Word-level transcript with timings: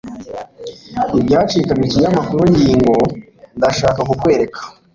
i 1.19 1.21
byacikaga 1.25 1.81
ikinyamakuru 1.87 2.43
ngingo 2.53 2.93
ndashaka 3.57 3.99
kukwereka 4.09 4.59